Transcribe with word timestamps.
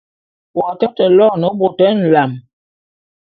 W'atate 0.57 1.05
loene 1.17 1.47
bôt 1.59 1.79
nlam. 1.93 2.31